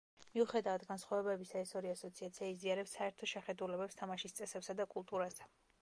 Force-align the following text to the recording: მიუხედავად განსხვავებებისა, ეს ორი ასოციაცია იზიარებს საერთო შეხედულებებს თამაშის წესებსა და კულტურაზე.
მიუხედავად 0.35 0.85
განსხვავებებისა, 0.91 1.61
ეს 1.67 1.73
ორი 1.81 1.91
ასოციაცია 1.95 2.49
იზიარებს 2.55 2.97
საერთო 2.97 3.31
შეხედულებებს 3.35 4.01
თამაშის 4.03 4.37
წესებსა 4.41 4.79
და 4.83 4.91
კულტურაზე. 4.97 5.53